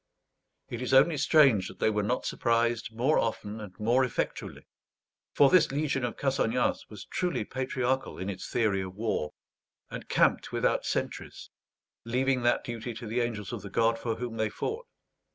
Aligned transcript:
It 0.67 0.81
is 0.81 0.95
only 0.95 1.15
strange 1.17 1.67
that 1.67 1.77
they 1.77 1.91
were 1.91 2.01
not 2.01 2.25
surprised 2.25 2.91
more 2.91 3.19
often 3.19 3.61
and 3.61 3.79
more 3.79 4.03
effectually; 4.03 4.65
for 5.31 5.51
this 5.51 5.71
legion 5.71 6.03
of 6.03 6.17
Cassagnas 6.17 6.89
was 6.89 7.05
truly 7.05 7.45
patriarchal 7.45 8.17
in 8.17 8.27
its 8.27 8.49
theory 8.49 8.81
of 8.81 8.95
war, 8.95 9.35
and 9.91 10.09
camped 10.09 10.51
without 10.51 10.87
sentries, 10.87 11.51
leaving 12.03 12.41
that 12.41 12.63
duty 12.63 12.95
to 12.95 13.05
the 13.05 13.21
angels 13.21 13.53
of 13.53 13.61
the 13.61 13.69
God 13.69 13.99
for 13.99 14.15
whom 14.15 14.37
they 14.37 14.49
fought. 14.49 14.87